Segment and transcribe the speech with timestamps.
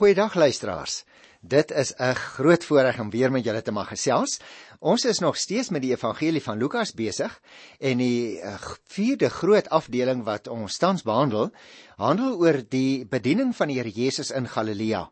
[0.00, 1.04] Goeiedag luisteraars.
[1.40, 4.40] Dit is 'n groot voorreg om weer met julle te mag gesels.
[4.78, 7.40] Ons is nog steeds met die evangelie van Lukas besig
[7.78, 11.50] en die uh, vierde groot afdeling wat ons tans behandel,
[11.96, 15.10] handel oor die bediening van die Here Jesus in Galilea.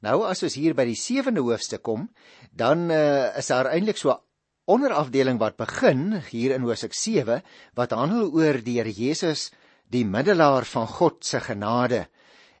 [0.00, 2.10] Nou as ons hier by die 7de hoofstuk kom,
[2.52, 4.20] dan uh, is daar eintlik so 'n
[4.64, 7.42] onderafdeling wat begin hier in hoofstuk 7
[7.74, 9.50] wat handel oor die Here Jesus,
[9.88, 12.08] die middelaar van God se genade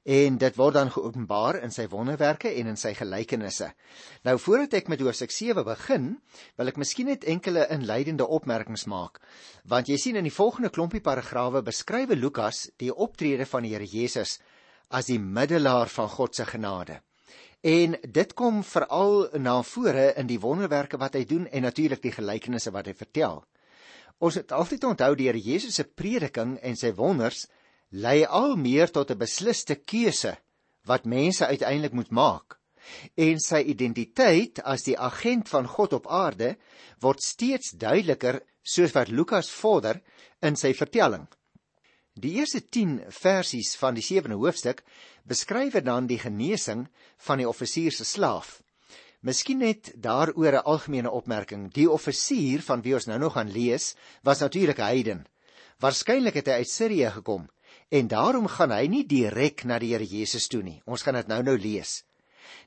[0.06, 3.72] en dit word dan geopenbaar in sy wonderwerke en in sy gelykenisse.
[4.22, 6.12] Nou voordat ek met hoofstuk 7 begin,
[6.54, 9.18] wil ek miskien net enkele inleidende opmerkings maak,
[9.66, 13.88] want jy sien in die volgende klompie paragrawe beskryf Lukas die optrede van die Here
[13.90, 14.38] Jesus
[14.94, 17.00] as die middelaar van God se genade.
[17.66, 22.14] En dit kom veral na vore in die wonderwerke wat hy doen en natuurlik die
[22.14, 23.42] gelykenisse wat hy vertel.
[24.22, 27.48] Ons het altyd onthou die Here Jesus se prediking en sy wonders
[27.90, 30.36] lei al meer tot 'n besliste keuse
[30.84, 32.58] wat mense uiteindelik moet maak.
[33.14, 36.56] En sy identiteit as die agent van God op aarde
[37.00, 40.02] word steeds duideliker soos wat Lukas vorder
[40.42, 41.26] in sy vertelling.
[42.14, 44.84] Die eerste 10 versies van die 7de hoofstuk
[45.24, 46.86] beskryf dan die genesing
[47.18, 48.62] van die offisier se slaaf.
[49.20, 51.72] Miskien net daaroor 'n algemene opmerking.
[51.72, 55.26] Die offisier van wie ons nou nog gaan lees, was natuurlik 'n heiden.
[55.78, 57.48] Waarskynlik het hy uit Sirië gekom
[57.88, 60.80] En daarom gaan hy nie direk na die Here Jesus toe nie.
[60.86, 62.02] Ons gaan dit nou-nou lees.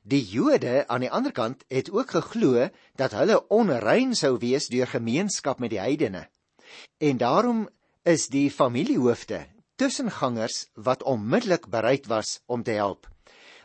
[0.02, 4.88] Die Jode aan die ander kant het ook geglo dat hulle onrein sou wees deur
[4.88, 6.26] gemeenskap met die heidene.
[6.98, 7.68] En daarom
[8.08, 9.44] is die familiehoofde
[9.76, 13.08] tussengangers wat onmiddellik bereid was om te help.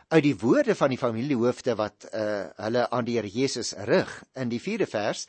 [0.08, 4.52] Uit die woorde van die familiehoofde wat uh, hulle aan die Here Jesus rig in
[4.52, 5.26] die 4de vers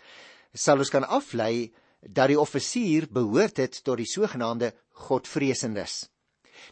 [0.53, 4.73] sal ons kan aflei dat die offisier behoort het tot die sogenaamde
[5.07, 6.07] godvreesendes.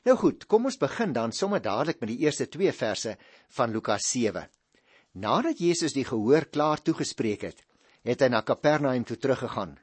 [0.05, 3.17] Nou goed, kom ons begin dan sommer dadelik met die eerste 2 verse
[3.57, 4.49] van Lukas 7.
[5.11, 7.61] Nadat Jesus die gehoor klaar toegespreek het,
[8.03, 9.77] het hy na Kapernaum toe teruggegaan.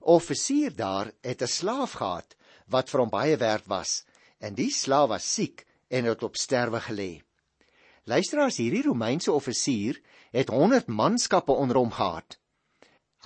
[0.00, 4.04] Offisier daar het 'n slaaf gehad wat vir hom baie werd was,
[4.38, 7.22] en die slaaf was siek en het op sterwe gelê.
[8.04, 10.00] Luisteraars, hierdie Romeinse offisier
[10.30, 12.38] het 100 manskappe onder hom gehad.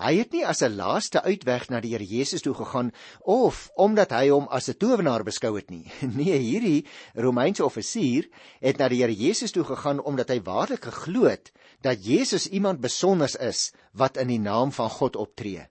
[0.00, 4.10] Hy het nie as 'n laaste uitweg na die Here Jesus toe gegaan of omdat
[4.10, 5.90] hy hom as 'n towenaar beskou het nie.
[6.20, 8.28] Nee, hierdie Romeinse offisier
[8.60, 12.80] het na die Here Jesus toe gegaan omdat hy waarlik geglo het dat Jesus iemand
[12.80, 15.68] besonders is wat in die naam van God optree.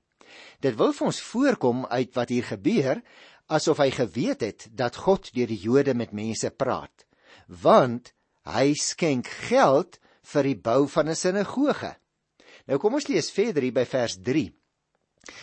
[0.59, 3.01] Dit wil vir ons voorkom uit wat hier gebeur
[3.47, 7.07] asof hy geweet het dat God deur die Jode met mense praat,
[7.47, 8.13] want
[8.45, 9.97] hy skenk geld
[10.33, 11.95] vir die bou van 'n sinagoge.
[12.71, 14.45] Nou kom ons lees verder hier by vers 3.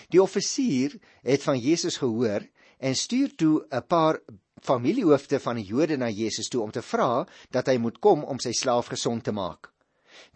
[0.08, 0.94] Die offisier
[1.26, 2.46] het van Jesus gehoor
[2.80, 4.22] en stuur toe 'n paar
[4.64, 8.40] familiehoofde van die Jode na Jesus toe om te vra dat hy moet kom om
[8.40, 9.68] sy slaaf gesond te maak.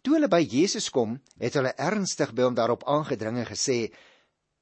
[0.02, 3.92] Toe hulle by Jesus kom, het hulle ernstig by hom daarop aangedring en gesê: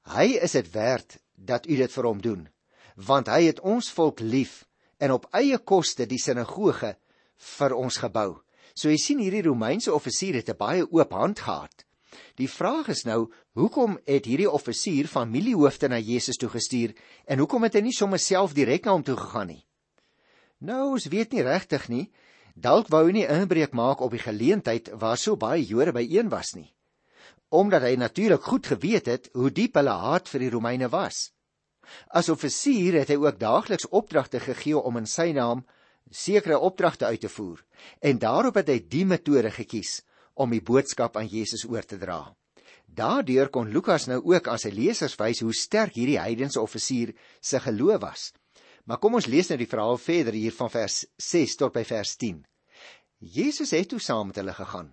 [0.07, 2.49] "Hy is dit werd dat u dit vir hom doen,
[2.95, 4.65] want hy het ons volk lief
[4.99, 6.97] en op eie koste die sinagoge
[7.37, 8.41] vir ons gebou."
[8.75, 11.90] So jy sien hierdie Romeinse offisier het 'n baie oop hand gehad.
[12.39, 16.95] Die vraag is nou, hoekom het hierdie offisier familiehoofde na Jesus toe gestuur
[17.27, 19.63] en hoekom het hy nie sommer self direk na hom toe gegaan nie?
[20.61, 22.07] Nou, ons weet nie regtig nie.
[22.55, 26.53] Dalk wou hy nie inbreuk maak op die geleentheid waar so baie Jode byeen was
[26.57, 26.69] nie.
[27.51, 31.31] Omdat hy natuurlik goed geweet het hoe diep hulle haat vir die Romeine was.
[32.13, 35.65] As offisier het hy ook daagliks opdragte gegee om in sy naam
[36.11, 37.63] sekere opdragte uit te voer
[38.01, 40.01] en daarop het hy die metode gekies
[40.41, 42.23] om die boodskap aan Jesus oor te dra.
[42.91, 47.61] Daardeur kon Lukas nou ook aan sy lesers wys hoe sterk hierdie heidense offisier se
[47.63, 48.23] geloof was.
[48.89, 52.17] Maar kom ons lees nou die verhaal verder hier van vers 6 tot by vers
[52.19, 52.41] 10.
[53.21, 54.89] Jesus het toe saam met hulle gegaan.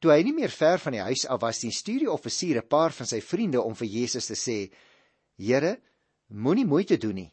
[0.00, 2.68] Toe hy nie meer ver van die huis af was nie, stuur die offisier 'n
[2.68, 4.72] paar van sy vriende om vir Jesus te sê:
[5.38, 5.78] "Here,
[6.28, 7.32] moenie moeite doen nie,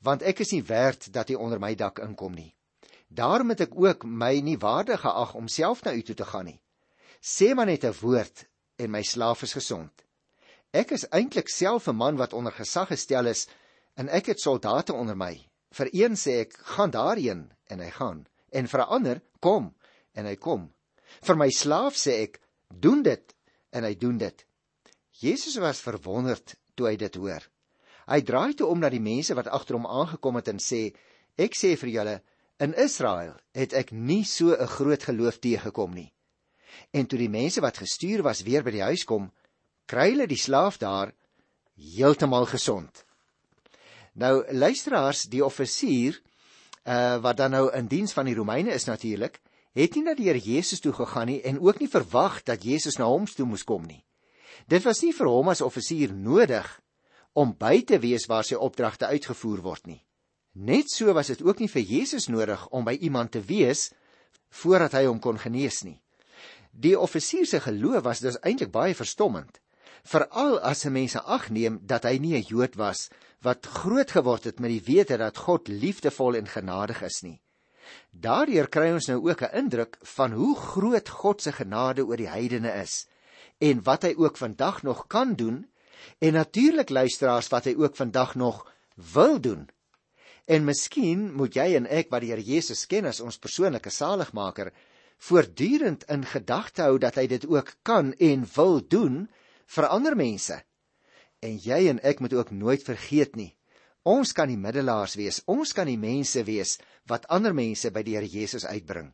[0.00, 2.54] want ek is nie werd dat jy onder my dak inkom nie.
[3.08, 6.44] Daarom het ek ook my nie waardig geag om self na u toe te gaan
[6.44, 6.60] nie
[7.20, 8.46] sê maar net 'n woord
[8.78, 9.92] en my slaaf is gesond.
[10.72, 13.48] Ek is eintlik self 'n man wat onder gesag gestel is
[13.96, 15.48] en ek het soldate onder my.
[15.70, 19.74] Vir een sê ek gaan daarheen en hy gaan en vir 'n ander kom
[20.14, 20.72] en hy kom.
[21.22, 23.34] Vir my slaaf sê ek doen dit
[23.70, 24.44] en hy doen dit.
[25.20, 27.42] Jesus was verwonderd toe hy dit hoor.
[28.08, 30.94] Hy draai toe om na die mense wat agter hom aangekom het en sê
[31.36, 32.22] ek sê vir julle
[32.60, 36.12] in Israel het ek nie so 'n groot geloof teëgekom nie.
[36.90, 39.30] En toe die mense wat gestuur was weer by die huis kom,
[39.86, 41.12] kry hulle die slaaf daar
[41.78, 43.04] heeltemal gesond.
[44.18, 46.18] Nou luisteraars, die offisier
[46.88, 49.40] uh wat dan nou in diens van die Romeine is natuurlik,
[49.76, 52.96] het nie na die Here Jesus toe gegaan nie en ook nie verwag dat Jesus
[52.98, 54.04] na hom toe moes kom nie.
[54.66, 56.66] Dit was nie vir hom as offisier nodig
[57.32, 60.00] om by te wees waar sy opdragte uitgevoer word nie.
[60.54, 63.92] Net so was dit ook nie vir Jesus nodig om by iemand te wees
[64.62, 66.00] voordat hy hom kon genees nie.
[66.78, 69.56] Die offisier se geloof was dus eintlik baie verstommend,
[70.06, 73.08] veral as mense agneem dat hy nie 'n Jood was
[73.42, 77.40] wat groot geword het met die wete dat God liefdevol en genadig is nie.
[78.12, 82.30] Daardeur kry ons nou ook 'n indruk van hoe groot God se genade oor die
[82.30, 83.06] heidene is
[83.58, 85.66] en wat hy ook vandag nog kan doen
[86.18, 89.68] en natuurlik luisteraars wat hy ook vandag nog wil doen.
[90.46, 94.72] En miskien moet jy en ek wat die Here Jesus ken as ons persoonlike saligmaker
[95.18, 99.28] voortdurend in gedagte hou dat hy dit ook kan en wil doen
[99.66, 100.62] vir ander mense.
[101.42, 103.52] En jy en ek moet ook nooit vergeet nie.
[104.08, 105.42] Ons kan die middelaars wees.
[105.46, 106.78] Ons kan die mense wees
[107.10, 109.12] wat ander mense by die Here Jesus uitbring.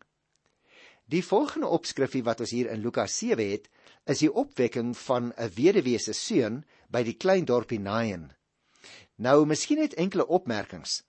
[1.10, 3.66] Die volgende opskrifie wat ons hier in Lukas 7 het,
[4.08, 8.32] is die opwekking van 'n weduwee se seun by die klein dorpie Nain.
[9.16, 11.02] Nou, miskien net enkele opmerkings.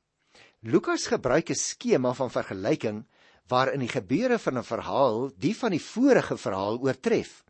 [0.61, 3.05] Lukas gebruik 'n skema van vergelyking
[3.47, 7.43] waarin die gebeure van 'n verhaal die van die vorige verhaal oortref.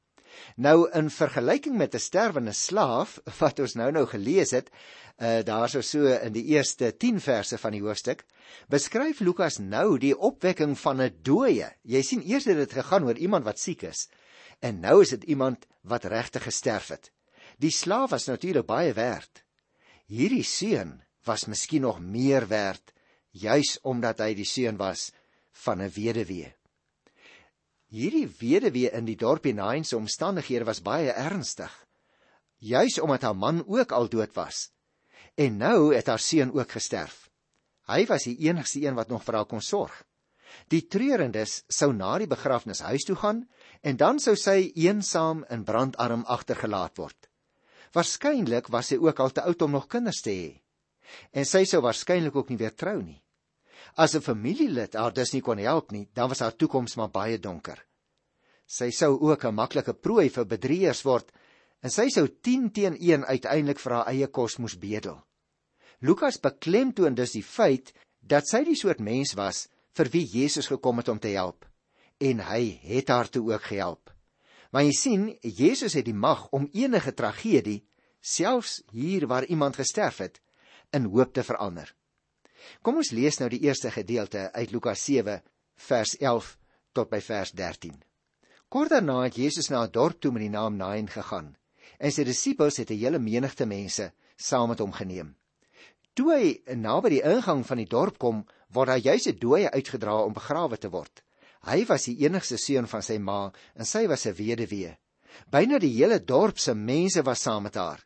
[0.56, 4.70] Nou in vergelyking met 'n sterwende slaaf wat ons nou-nou gelees het,
[5.18, 8.26] uh, daarso so in die eerste 10 verse van die hoofstuk,
[8.68, 11.72] beskryf Lukas nou die opwekking van 'n dooie.
[11.84, 14.10] Jy sien eers het dit gegaan oor iemand wat siek is
[14.60, 17.12] en nou is dit iemand wat regtig gesterf het.
[17.58, 19.44] Die slaaf was natuurlik baie werd.
[20.06, 22.94] Hierdie seun was miskien nog meer werd
[23.32, 25.12] juis omdat hy die seun was
[25.63, 26.54] van 'n weduwee.
[27.96, 31.72] Hierdie weduwee in die dorpie Nain se omstandighede was baie ernstig.
[32.57, 34.72] Juis omdat haar man ook al dood was.
[35.36, 37.30] En nou het haar seun ook gesterf.
[37.86, 40.04] Hy was die enigste een wat nog vir haar kon sorg.
[40.72, 43.44] Die treurendes sou na die begrafnis huis toe gaan
[43.81, 47.30] en dan sou sy eensaam en brandarm agtergelaat word.
[47.94, 50.50] Waarskynlik was sy ook al te oud om nog kinders te hê.
[51.31, 53.22] En sy sou waarskynlik ook nie weer trou nie.
[53.96, 57.40] As 'n familielid haar dus nie kon help nie, dan was haar toekoms maar baie
[57.40, 57.80] donker.
[58.68, 61.32] Sy sou ook 'n maklike prooi vir bedrieërs word
[61.82, 65.24] en sy sou 10 teen 1 uiteindelik vir haar eie kos moes bedel.
[66.02, 70.98] Lukas beklemtoon dus die feit dat sy die soort mens was vir wie Jesus gekom
[70.98, 71.66] het om te help
[72.20, 74.12] en hy het haar toe ook gehelp.
[74.72, 77.86] Maar jy sien, Jesus het die mag om enige tragedie,
[78.20, 80.42] selfs hier waar iemand gesterf het,
[80.92, 81.96] in hoop te verander.
[82.82, 85.42] Kom ons lees nou die eerste gedeelte uit Lukas 7
[85.88, 86.58] vers 11
[86.94, 87.96] tot by vers 13.
[88.70, 91.56] Kort daarna het Jesus na 'n dorp toe met die naam Nain gegaan
[92.00, 95.36] en sy disippels het 'n hele menigte mense saam met hom geneem.
[96.14, 100.24] Toe hy naby die ingang van die dorp kom, word daar juis 'n dooie uitgedra
[100.24, 101.24] om begrawe te word.
[101.66, 104.98] Hy was die enigste seun van sy ma en sy was 'n weduwee.
[105.52, 108.06] Byna die hele dorp se mense was saam met haar.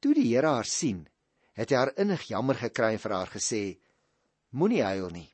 [0.00, 1.08] Toe die Here haar sien,
[1.54, 3.62] het hy haar innig jammer gekry en vir haar gesê:
[4.54, 5.28] Moenie huil nie.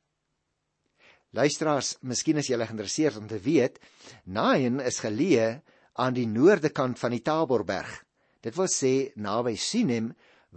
[1.36, 3.78] Luisteraars, miskien is julle geïnteresseerd om te weet,
[4.24, 5.60] Nain is geleë
[6.02, 7.92] aan die noorde kant van die Taborberg.
[8.42, 10.10] Dit wil sê naby Sinem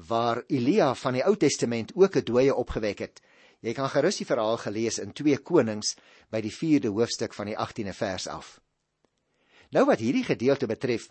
[0.07, 3.21] waar Elia van die Ou Testament ook 'n dooie opgewek het.
[3.61, 5.95] Jy kan gerus die verhaal gelees in 2 Konings
[6.31, 8.59] by die 4de hoofstuk van die 18de vers af.
[9.71, 11.09] Nou wat hierdie gedeelte betref,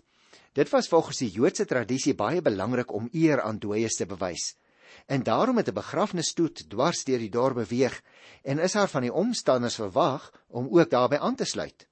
[0.53, 4.55] dit was volgens die Joodse tradisie baie belangrik om eer aan dooies te bewys.
[5.05, 8.01] En daarom het 'n begrafnisstoet dwars deur die dorp beweeg
[8.43, 11.87] en is haar van die omstanders verwag om ook daarbey aan te sluit.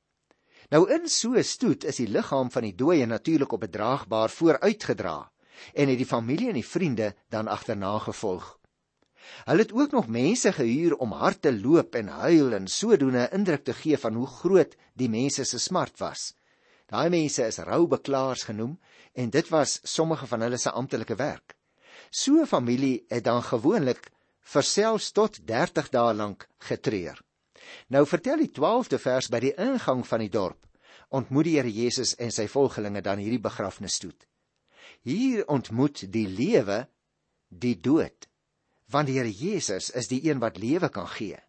[0.70, 4.30] Nou in so 'n stoet is die liggaam van die dooie natuurlik op 'n draagbaar
[4.30, 5.32] vooruitgedra
[5.74, 8.60] en het die familie en die vriende dan agterna gevolg.
[9.46, 13.36] Hulle het ook nog mense gehuur om hard te loop en huil en sodoende 'n
[13.36, 16.34] indruk te gee van hoe groot die mense se smart was.
[16.92, 18.76] Daai mense is roubeklaars genoem
[19.16, 21.56] en dit was sommige van hulle se amptelike werk.
[22.10, 27.22] So 'n familie het dan gewoonlik vir selfs tot 30 dae lank getreur.
[27.88, 30.68] Nou vertel die 12de vers by die ingang van die dorp
[31.10, 34.28] ontmoet die Here Jesus en sy volgelinge dan hierdie begrafnisstoet.
[35.04, 36.88] Hier ontmoet die lewe
[37.48, 38.28] die dood
[38.92, 41.40] want die Here Jesus is die een wat lewe kan gee.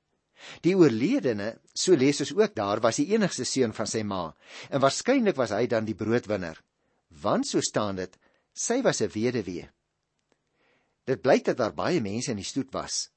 [0.63, 4.35] Die oorledene, so lees ons ook daar, was die enigste seun van sy ma
[4.71, 6.59] en waarskynlik was hy dan die broodwinner.
[7.23, 8.17] Want so staan dit,
[8.53, 9.69] sy was 'n weduwee.
[11.05, 13.11] Dit blyk dat daar baie mense in die stoet was.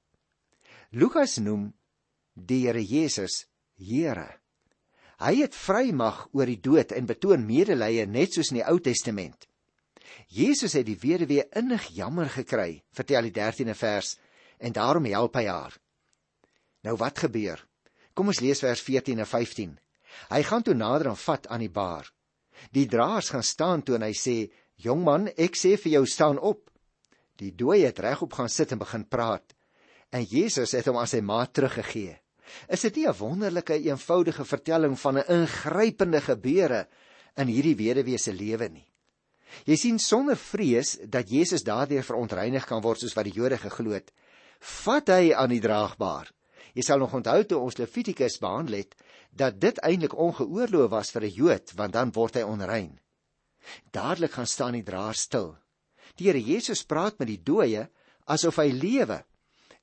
[0.91, 1.73] Lukas noem
[2.33, 3.45] die Here Jesus
[3.77, 4.39] Here.
[5.19, 9.47] Hy het vrymag oor die dood en betoon medelee net soos in die Ou Testament.
[10.27, 14.17] Jesus het die weduwee innig jammer gekry, vertel die 13de vers,
[14.57, 15.75] en daarom help hy haar.
[16.85, 17.63] Nou wat gebeur?
[18.13, 19.73] Kom ons lees vers 14 en 15.
[20.31, 22.07] Hy gaan toe nader en vat aan die baar.
[22.71, 26.39] Die draers gaan staan toe en hy sê: "Jong man, ek sê vir jou staan
[26.39, 26.69] op."
[27.35, 29.55] Die dooie het regop gaan sit en begin praat.
[30.11, 32.15] En Jesus het hom aan sy ma teruggegee.
[32.69, 36.87] Is dit nie 'n wonderlike eenvoudige vertelling van 'n ingrypende gebeure
[37.35, 38.87] in hierdie weduwee se lewe nie?
[39.65, 43.91] Jy sien sonder vrees dat Jesus daardeur verontreinig kan word soos wat die Jode geglo
[43.91, 44.11] het,
[44.59, 46.34] vat hy aan die draagbaar.
[46.75, 48.95] Jy sal nog onthou toe ons Levitikus behandel het
[49.31, 52.99] dat dit eintlik ongeoorloof was vir 'n Jood want dan word hy onrein.
[53.91, 55.55] Dadelik gaan staan die draer stil.
[56.15, 57.89] Die Here Jesus praat met die dooie
[58.25, 59.23] asof hy lewe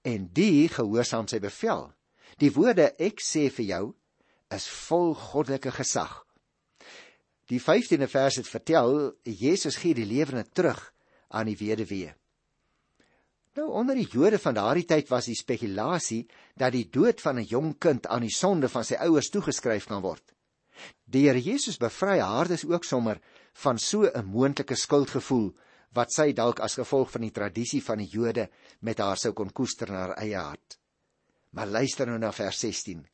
[0.04, 1.92] en die gehoorsaam sy bevel.
[2.38, 3.94] Die woorde ek sê vir jou
[4.50, 6.26] is vol goddelike gesag.
[7.48, 10.92] Die 15de vers het vertel Jesus gee die lewende terug
[11.28, 12.14] aan die weduwee.
[13.52, 16.22] Nou onder die Jode van daardie tyd was die spekulasie
[16.56, 20.00] dat die dood van 'n jong kind aan die sonde van sy ouers toegeskryf kan
[20.02, 20.22] word.
[21.04, 23.20] Die Here Jesus bevry haar dus ook sommer
[23.52, 25.52] van so 'n moontlike skuldgevoel
[25.92, 28.48] wat sy dalk as gevolg van die tradisie van die Jode
[28.80, 30.78] met haar sou kon koester in haar eie hart.
[31.50, 33.06] Maar luister nou na vers 16.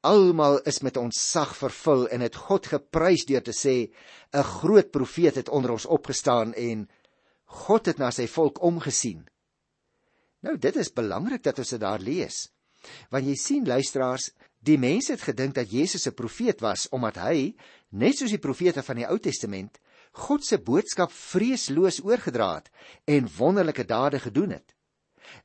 [0.00, 3.92] Almal is met ons sag vervul en het God geprys deur te sê
[4.32, 6.88] 'n groot profeet het onder ons opgestaan en
[7.44, 9.28] God het na sy volk omgesien.
[10.40, 12.48] Nou dit is belangrik dat ons dit daar lees.
[13.10, 17.54] Want jy sien luisteraars, die mense het gedink dat Jesus 'n profeet was omdat hy,
[17.90, 19.78] net soos die profete van die Ou Testament,
[20.12, 22.70] God se boodskap vreesloos oorgedra het
[23.04, 24.74] en wonderlike dade gedoen het.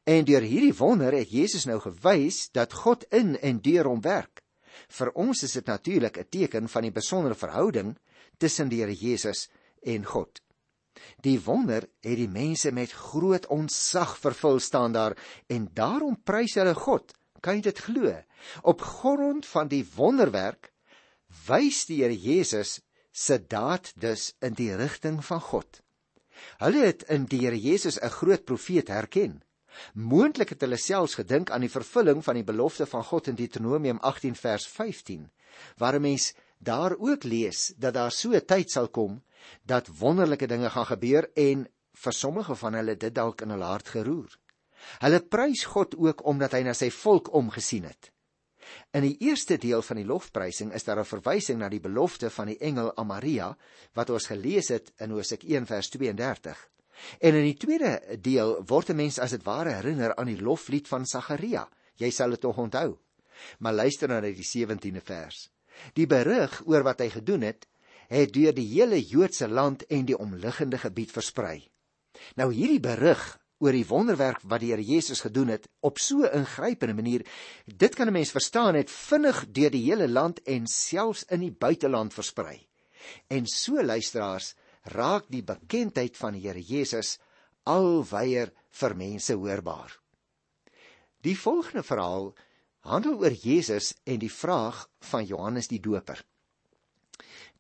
[0.03, 4.43] En deur hierdie wonder het Jesus nou gewys dat God in en deur hom werk.
[4.87, 7.97] Vir ons is dit natuurlik 'n teken van die besondere verhouding
[8.37, 9.49] tussen die Here Jesus
[9.83, 10.41] en God.
[11.25, 15.17] Die wonder het die mense met groot ontzag vervul staan daar
[15.47, 17.13] en daarom prys hulle God.
[17.41, 18.13] Kan jy dit glo?
[18.61, 20.71] Op grond van die wonderwerk
[21.47, 22.79] wys die Here Jesus
[23.11, 25.81] se daad dus in die rigting van God.
[26.61, 29.41] Hulle het in die Here Jesus 'n groot profeet herken.
[29.93, 33.99] Moontlik het hulle selfs gedink aan die vervulling van die belofte van God in Deuteronomium
[33.99, 35.29] 18 vers 15,
[35.77, 39.23] waar 'n mens daar ook lees dat daar so 'n tyd sal kom
[39.65, 43.87] dat wonderlike dinge gaan gebeur en vir sommige van hulle dit dalk in hul hart
[43.87, 44.37] geroer.
[44.99, 48.11] Hulle prys God ook omdat hy na sy volk omgesien het.
[48.93, 52.47] In die eerste deel van die lofprysing is daar 'n verwysing na die belofte van
[52.47, 53.57] die engel aan Maria
[53.93, 56.69] wat ons gelees het in Hosea 1 vers 32.
[57.19, 60.87] En in die tweede deel word 'n mens as dit ware herinner aan die loflied
[60.87, 61.69] van Sagaria.
[61.95, 62.97] Jy sal dit nog onthou.
[63.59, 65.50] Maar luister nou na die 17de vers.
[65.93, 67.67] Die berig oor wat hy gedoen het,
[68.11, 71.71] het deur die hele Joodse land en die omliggende gebied versprei.
[72.35, 73.21] Nou hierdie berig
[73.61, 77.25] oor die wonderwerk wat die Here Jesus gedoen het op so 'n ingrypende manier,
[77.65, 81.51] dit kan 'n mens verstaan het vinnig deur die hele land en selfs in die
[81.51, 82.67] buiteland versprei.
[83.27, 87.19] En so luisteraars, raak die bekendheid van die Here Jesus
[87.63, 89.99] alweier vir mense hoorbaar.
[91.21, 92.33] Die volgende verhaal
[92.81, 96.21] handel oor Jesus en die vraag van Johannes die Doper.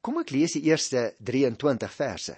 [0.01, 2.35] Kom ek lees die eerste 23 verse.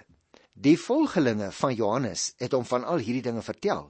[0.52, 3.88] Die volgelinge van Johannes het hom van al hierdie dinge vertel.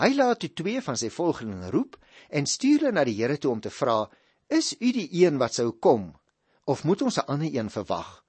[0.00, 1.96] Hy laat toe twee van sy volgelinge roep
[2.28, 4.10] en stuur hulle na die Here toe om te vra:
[4.48, 6.12] "Is u die een wat sou kom
[6.66, 8.24] of moet ons 'n ander een verwag?"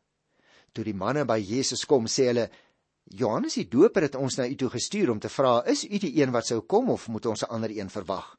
[0.74, 2.50] Toe die manne by Jesus kom, sê hulle:
[3.04, 6.22] "Johannes die Doper het ons na u toe gestuur om te vra: Is u die
[6.22, 8.38] een wat sou kom of moet ons 'n ander een verwag?"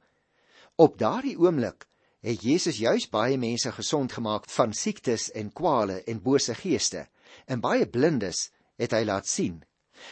[0.76, 1.86] Op daardie oomblik
[2.20, 7.06] het Jesus juis baie mense gesond gemaak van siektes en kwale en bose geeste
[7.48, 9.62] en baie blindes het hy laat sien.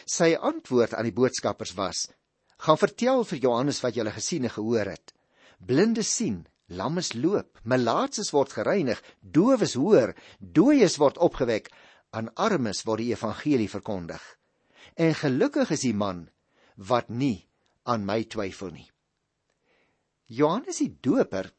[0.09, 2.07] Sy antwoord aan die boodskappers was:
[2.57, 5.13] "Gaan vertel vir Johannes wat julle gesien en gehoor het.
[5.59, 11.69] Blindes sien, lammes loop, melaatses word gereinig, dowes hoor, dooies word opgewek,
[12.09, 14.23] aan armes word die evangelie verkondig.
[14.97, 16.25] En gelukkig is die man
[16.75, 17.45] wat nie
[17.83, 18.94] aan my twyfel nie."
[20.25, 21.51] Johannes die Doper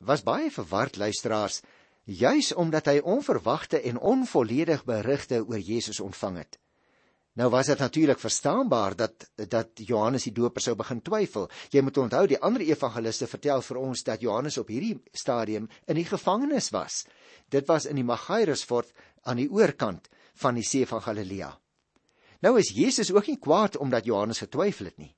[0.00, 1.60] was baie verward luisteraars
[2.04, 6.58] juis omdat hy onverwagte en onvolledig berigte oor Jesus ontvang het.
[7.34, 11.48] Nou was dit natuurlik verstaanbaar dat dat Johannes die Doper sou begin twyfel.
[11.70, 15.98] Jy moet onthou die ander evangeliste vertel vir ons dat Johannes op hierdie stadium in
[15.98, 17.02] die gevangenis was.
[17.50, 18.92] Dit was in die Magairisfort
[19.24, 20.08] aan die oorkant
[20.40, 21.50] van die see van Galilea.
[22.40, 25.14] Nou is Jesus ook nie kwaad omdat Johannes getwyfel het nie.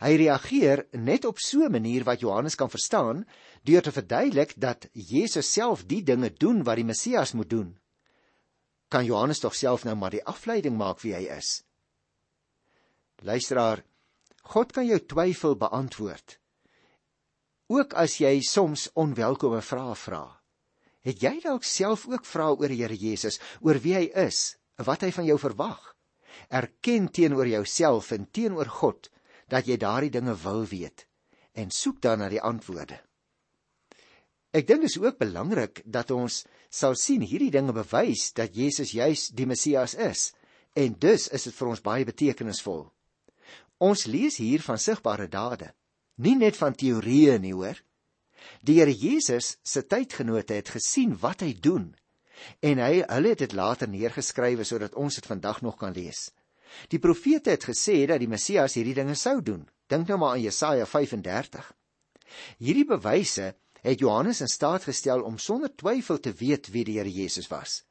[0.00, 3.26] Hy reageer net op so 'n manier wat Johannes kan verstaan
[3.62, 7.78] deur te verduidelik dat Jesus self die dinge doen wat die Messias moet doen.
[8.88, 11.64] Kan Johannes tog self nou maar die afleiding maak wie hy is?
[13.22, 13.84] Luisteraar,
[14.42, 16.38] God kan jou twyfel beantwoord.
[17.66, 20.24] ook as jy soms onwelkome vrae vra.
[21.04, 25.04] Het jy dalk self ook vrae oor die Here Jesus, oor wie hy is, wat
[25.04, 25.80] hy van jou verwag?
[26.50, 29.08] Erken teenoor jouself en teenoor God
[29.48, 31.06] dat jy daardie dinge wil weet
[31.54, 32.98] en soek dan na die antwoorde.
[34.54, 38.94] Ek dink dit is ook belangrik dat ons sal sien hierdie dinge bewys dat Jesus
[38.94, 40.32] juis die Messias is
[40.74, 42.84] en dus is dit vir ons baie betekenisvol.
[43.82, 45.72] Ons lees hier van sigbare dade,
[46.22, 47.78] nie net van teorieë nie, hoor.
[48.62, 51.92] Die Here Jesus se tydgenote het gesien wat hy doen
[52.60, 56.28] en hy hulle het dit later neergeskrywe sodat ons dit vandag nog kan lees.
[56.88, 59.64] Die profete het gesê dat die Messias hierdie dinge sou doen.
[59.86, 61.72] Dink nou maar aan Jesaja 35.
[62.58, 63.54] Hierdie bewyse
[63.84, 67.82] het Johannes in staat gestel om sonder twyfel te weet wie die Here Jesus was.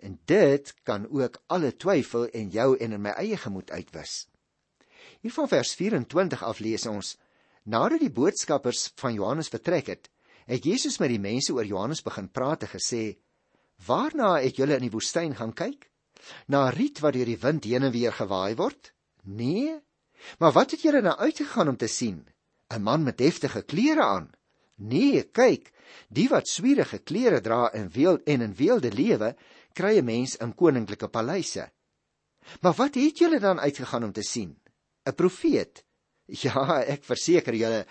[0.00, 4.26] En dit kan ook alle twyfel in jou en in my eie gemoed uitwis.
[5.20, 7.16] Hier van vers 24 af lees ons:
[7.62, 10.08] Nadat die boodskappers van Johannes vertrek het,
[10.46, 13.18] het Jesus met die mense oor Johannes begin praat en gesê:
[13.86, 15.89] "Waarna het julle in die woestyn gaan kyk?
[16.46, 18.92] Na riet wat deur die wind heen en weer gewaai word?
[19.22, 19.78] Nee.
[20.38, 22.26] Maar wat het julle na uitgegaan om te sien?
[22.68, 24.30] 'n Man met deftige klere aan?
[24.76, 25.72] Nee, kyk,
[26.08, 29.36] die wat swierige klere dra en weel en in weelde lewe,
[29.72, 31.70] kry 'n mens in koninklike paleise.
[32.60, 34.56] Maar wat het julle dan uitgegaan om te sien?
[35.04, 35.84] 'n Profeet?
[36.30, 37.86] Ja, ek verseker julle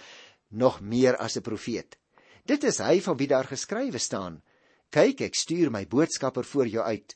[0.48, 1.98] nog meer as 'n profeet.
[2.46, 4.42] Dit is hy van wie daar geskrywe staan:
[4.90, 7.16] Kyk, ek stuur my boodskapper voor jou uit.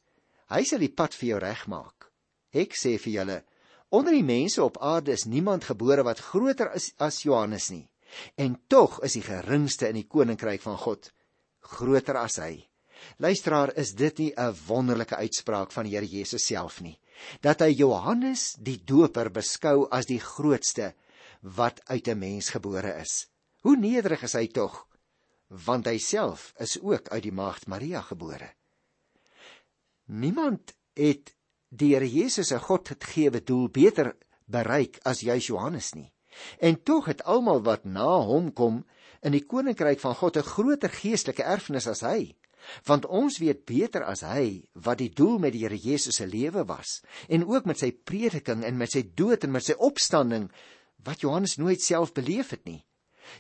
[0.50, 2.10] Hy sal die pad vir jou regmaak.
[2.54, 3.40] Ek sê vir julle,
[3.90, 7.88] onder die mense op aarde is niemand gebore wat groter is as Johannes nie.
[8.38, 11.10] En tog is die geringste in die koninkryk van God
[11.74, 12.68] groter as hy.
[13.20, 17.00] Luisteraar, is dit nie 'n wonderlike uitspraak van die Here Jesus self nie,
[17.42, 20.94] dat hy Johannes die Doper beskou as die grootste
[21.42, 23.28] wat uit 'n mens gebore is.
[23.62, 24.88] Hoe nederig is hy tog,
[25.50, 28.50] want hy self is ook uit die maagd Maria gebore.
[30.06, 31.34] Niemand het
[31.70, 34.14] die Here Jesus se Godgegewe doel beter
[34.46, 36.12] bereik as juis Johannes nie.
[36.60, 38.84] En tog het almal wat na hom kom
[39.24, 42.36] in die koninkryk van God 'n groter geestelike erfenis as hy.
[42.86, 46.66] Want ons weet beter as hy wat die doel met die Here Jesus se lewe
[46.66, 50.52] was en ook met sy prediking en met sy dood en met sy opstanding
[51.04, 52.86] wat Johannes nooit self beleef het nie.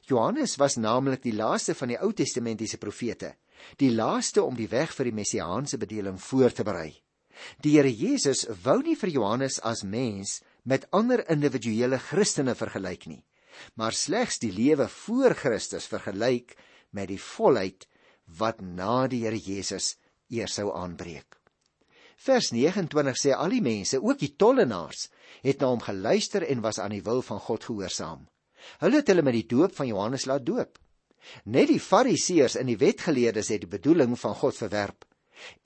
[0.07, 3.35] Johannes was naamlik die laaste van die Ou Testamentiese profete,
[3.81, 6.91] die laaste om die weg vir die messiaanse bedeling voor te berei.
[7.63, 13.23] Die Here Jesus wou nie vir Johannes as mens met ander individuele Christene vergelyk nie,
[13.75, 16.55] maar slegs die lewe voor Christus vergelyk
[16.91, 17.87] met die volheid
[18.39, 19.95] wat na die Here Jesus
[20.29, 21.39] eers sou aanbreek.
[22.23, 25.09] Vers 29 sê al die mense, ook die tollenaars,
[25.43, 28.21] het na hom geluister en was aan die wil van God gehoorsaam.
[28.79, 30.77] Hulle het hulle met die doop van Johannes laat doop.
[31.45, 35.05] Net die Fariseërs en die wetgeleerdes het die bedoeling van God verwerp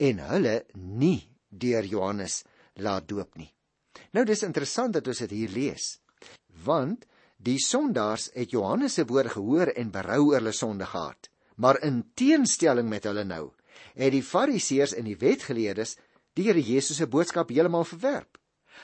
[0.02, 2.42] en hulle nie deur Johannes
[2.82, 3.50] laat doop nie.
[4.14, 5.98] Nou dis interessant dat ons dit hier lees.
[6.64, 7.04] Want
[7.36, 11.30] die sondaars het Johannes se woorde gehoor en berou oor hulle sonde gehad.
[11.56, 13.50] Maar in teenstelling met hulle nou,
[13.98, 15.96] het die Fariseërs en die wetgeleerdes
[16.38, 18.38] die Here Jesus se boodskap heeltemal verwerp.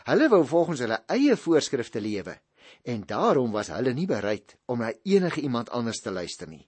[0.09, 2.35] Hulle wou volgens hulle eie voorskrifte lewe
[2.83, 6.67] en daarom was hulle nie bereid om na enige iemand anders te luister nie.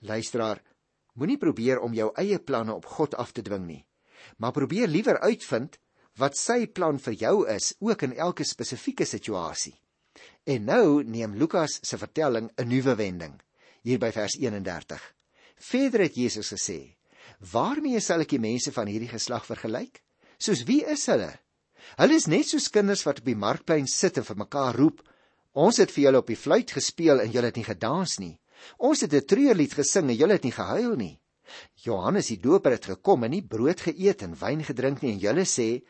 [0.00, 0.62] Luisteraar,
[1.14, 3.82] moenie probeer om jou eie planne op God af te dwing nie,
[4.36, 5.78] maar probeer liewer uitvind
[6.16, 9.74] wat sy plan vir jou is, ook in elke spesifieke situasie.
[10.48, 13.40] En nou neem Lukas se vertelling 'n nuwe wending
[13.82, 15.02] hier by vers 31.
[15.56, 16.96] Verder het Jesus gesê:
[17.52, 20.02] "Waarmee sal ek die mense van hierdie geslag vergelyk?
[20.38, 21.38] Soos wie is hulle?
[21.96, 25.02] Hulle is net soos kinders wat op die markplein sit en vir mekaar roep:
[25.56, 28.34] Ons het vir julle op die fluit gespeel en julle het nie gedans nie.
[28.78, 31.20] Ons het 'n treurlied gesing en julle het nie gehuil nie.
[31.84, 35.44] Johannes die Doper het gekom en nie brood geëet en wyn gedrink nie en julle
[35.44, 35.82] sê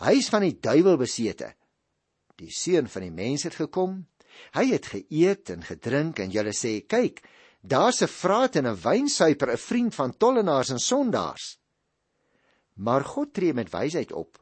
[0.00, 1.54] Hy is van die duiwel besete.
[2.40, 4.06] Die seun van die mens het gekom.
[4.56, 7.22] Hy het geëet en gedrink en julle sê, "Kyk,
[7.60, 11.58] daar's 'n vraat en 'n wynsuiper, 'n vriend van tollenaars en sondaars."
[12.76, 14.39] Maar God tree met wysheid op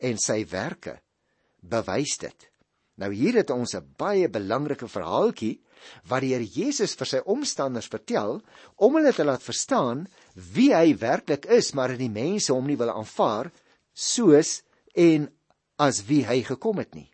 [0.00, 0.98] en sy werke
[1.60, 2.50] bewys dit.
[3.00, 5.60] Nou hier het ons 'n baie belangrike verhaaltjie
[6.08, 8.42] wat die Here Jesus vir sy omstanders vertel
[8.76, 12.76] om hulle te laat verstaan wie hy werklik is, maar dat die mense hom nie
[12.76, 13.50] wil aanvaar
[13.94, 14.62] soos
[14.94, 15.30] en
[15.78, 17.08] as wie hy gekom het nie.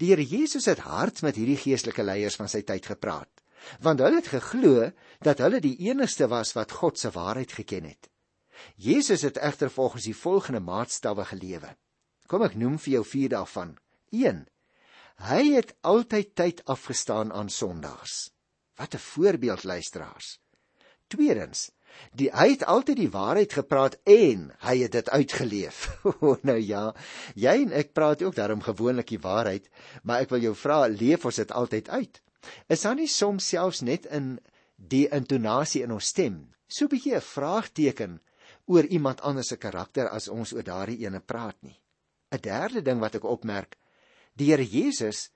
[0.00, 3.30] Die Here Jesus het hard met hierdie geestelike leiers van sy tyd gepraat,
[3.80, 8.08] want hulle het geglo dat hulle die enigste was wat God se waarheid geken het.
[8.76, 11.76] Jesus het egter volgens die volgende maatstawwe gelewe.
[12.26, 13.76] Kom ek noem vir jou vier daarvan.
[14.10, 14.46] 1.
[15.22, 18.30] Hy het altyd tyd afgestaan aan sondaars.
[18.76, 20.38] Wat 'n voorbeeld luisteraars.
[21.06, 21.70] Tweedens,
[22.16, 26.02] die hy het altyd die waarheid gepraat en hy het dit uitgeleef.
[26.48, 26.94] nou ja,
[27.34, 29.68] jy en ek praat ook daarom gewoonlik die waarheid,
[30.02, 32.22] maar ek wil jou vra, leef ons dit altyd uit?
[32.68, 34.38] Is daar nie soms selfs net in
[34.76, 38.20] die intonasie in ons stem so 'n bietjie 'n vraagteken
[38.66, 41.81] oor iemand anders se karakter as ons oor daardie ene praat nie?
[42.32, 43.76] 'n Derde ding wat ek opmerk,
[44.34, 45.30] die Here Jesus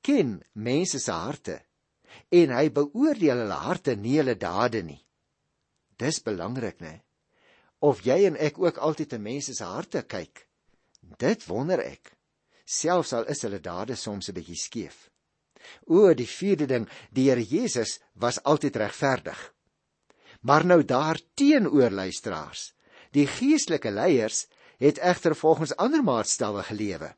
[0.00, 1.60] ken mense se harte
[2.32, 5.00] en hy beoordeel hulle harte nie hulle dade nie.
[6.00, 7.02] Dis belangrik, né?
[7.80, 10.46] Of jy en ek ook altyd in mense se harte kyk.
[11.18, 12.14] Dit wonder ek.
[12.64, 15.10] Selfs al is hulle dade soms 'n bietjie skeef.
[15.86, 19.38] O, die vierde ding, die Here Jesus was altyd regverdig.
[20.42, 22.72] Maar nou daarteenoor luisteraars,
[23.12, 24.46] die geestelike leiers
[24.82, 27.12] het egter volgens ander maatstawwe gelewe.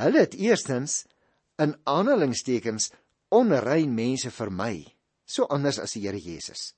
[0.00, 1.04] Hulle het eerstens
[1.56, 2.90] in aanhalingstekens
[3.28, 4.84] onrein mense vermy,
[5.24, 6.74] so anders as die Here Jesus.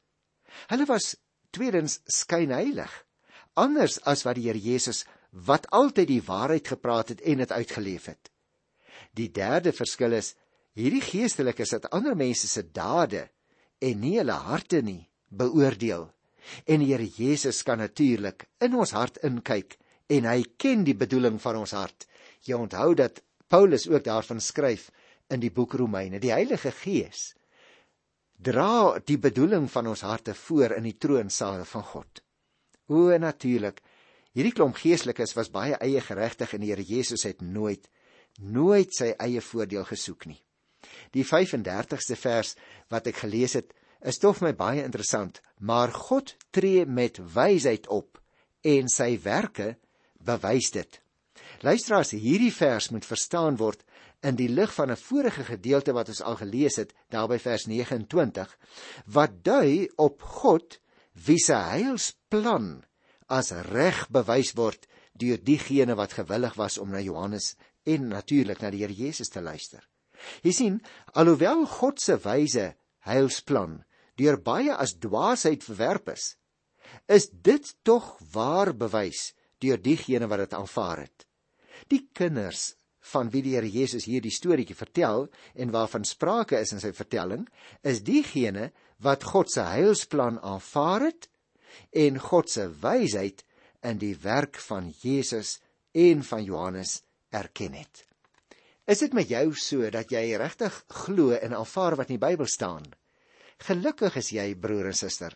[0.71, 1.17] Hulle was
[1.51, 2.93] tweedens skynheilig,
[3.59, 8.09] anders as wat die Here Jesus wat altyd die waarheid gepraat het en dit uitgeleef
[8.13, 8.31] het.
[9.17, 10.35] Die derde verskil is
[10.77, 13.27] hierdie geestelikes het ander mense se dade
[13.83, 16.11] en nie hulle harte nie beoordeel.
[16.69, 19.79] En die Here Jesus kan natuurlik in ons hart inkyk
[20.13, 22.07] en hy ken die bedoeling van ons hart.
[22.45, 24.91] Jy onthou dat Paulus ook daarvan skryf
[25.33, 26.21] in die boek Romeine.
[26.21, 27.33] Die Heilige Gees
[28.43, 32.23] dra die bedoeling van ons harte voor in die troonsaal van God.
[32.91, 33.79] O natuurlik,
[34.35, 37.87] hierdie klomp geestelikes was baie eie geregtig en die Here Jesus het nooit
[38.41, 40.41] nooit sy eie voordeel gesoek nie.
[41.13, 42.55] Die 35ste vers
[42.91, 48.19] wat ek gelees het, is tog my baie interessant, maar God tree met wysheid op
[48.67, 49.77] en sy werke
[50.25, 51.01] bewys dit.
[51.63, 53.85] Luisteraars, hierdie vers moet verstaan word
[54.23, 57.67] in die lig van 'n vorige gedeelte wat ons al gelees het, daar by vers
[57.67, 58.59] 29,
[59.07, 60.79] wat dui op God
[61.13, 62.85] wie se heilsplan
[63.27, 68.71] as reg bewys word deur diegene wat gewillig was om na Johannes en natuurlik na
[68.71, 69.83] die Here Jesus te luister.
[70.43, 70.83] Jy sien,
[71.15, 72.75] alhoewel God se wyse
[73.07, 73.83] heilsplan
[74.21, 76.37] deur baie as dwaasheid verwerp is,
[77.09, 79.33] is dit tog waar bewys
[79.63, 81.27] deur diegene wat dit aanvaar het.
[81.89, 82.73] Die kinders
[83.13, 85.27] van wie die Here Jesus hier die storieetjie vertel
[85.59, 87.49] en waarvan sprake is in sy vertelling,
[87.83, 88.71] is diegene
[89.03, 91.29] wat God se heilsplan aanvaar het
[91.99, 93.43] en God se wysheid
[93.83, 95.59] in die werk van Jesus
[95.99, 97.01] en van Johannes
[97.35, 98.05] erken het.
[98.87, 102.51] Is dit met jou so dat jy regtig glo en aanvaar wat in die Bybel
[102.51, 102.87] staan?
[103.63, 105.35] Gelukkig is jy broer en suster,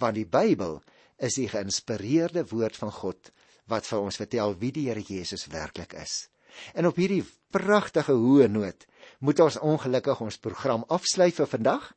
[0.00, 0.80] want die Bybel
[1.16, 3.30] is die geïnspireerde woord van God
[3.70, 6.28] wat vir ons vertel wie die Here Jesus werklik is.
[6.74, 8.86] En op hierdie pragtige hoë noot
[9.24, 11.90] moet ons ongelukkig ons program afsluit vir vandag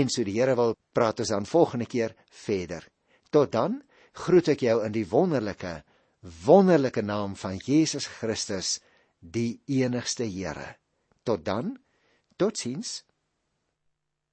[0.00, 2.86] en so die Here wil praat ons dan volgende keer verder.
[3.30, 3.82] Tot dan
[4.24, 5.80] groet ek jou in die wonderlike
[6.44, 8.78] wonderlike naam van Jesus Christus,
[9.20, 10.76] die enigste Here.
[11.22, 11.76] Tot dan.
[12.36, 13.02] Totsiens.